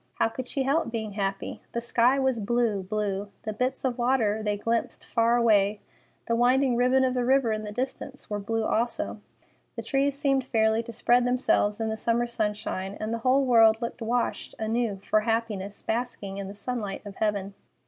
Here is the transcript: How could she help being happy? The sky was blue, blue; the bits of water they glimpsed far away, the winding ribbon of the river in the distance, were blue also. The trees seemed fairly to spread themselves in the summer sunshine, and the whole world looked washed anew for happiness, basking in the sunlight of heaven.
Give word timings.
How 0.15 0.29
could 0.29 0.47
she 0.47 0.63
help 0.63 0.89
being 0.89 1.11
happy? 1.11 1.61
The 1.73 1.79
sky 1.79 2.17
was 2.17 2.39
blue, 2.39 2.81
blue; 2.81 3.29
the 3.43 3.53
bits 3.53 3.85
of 3.85 3.99
water 3.99 4.41
they 4.41 4.57
glimpsed 4.57 5.05
far 5.05 5.37
away, 5.37 5.79
the 6.25 6.35
winding 6.35 6.75
ribbon 6.75 7.03
of 7.03 7.13
the 7.13 7.23
river 7.23 7.51
in 7.53 7.63
the 7.65 7.71
distance, 7.71 8.27
were 8.27 8.39
blue 8.39 8.63
also. 8.65 9.19
The 9.75 9.83
trees 9.83 10.17
seemed 10.17 10.43
fairly 10.43 10.81
to 10.81 10.91
spread 10.91 11.23
themselves 11.23 11.79
in 11.79 11.89
the 11.89 11.97
summer 11.97 12.25
sunshine, 12.25 12.97
and 12.99 13.13
the 13.13 13.19
whole 13.19 13.45
world 13.45 13.79
looked 13.79 14.01
washed 14.01 14.55
anew 14.57 14.97
for 15.03 15.19
happiness, 15.19 15.83
basking 15.83 16.37
in 16.37 16.47
the 16.47 16.55
sunlight 16.55 17.05
of 17.05 17.17
heaven. 17.17 17.53